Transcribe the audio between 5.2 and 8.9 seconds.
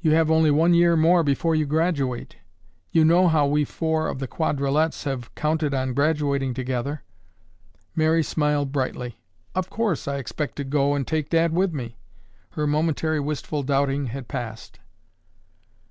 counted on graduating together." Mary smiled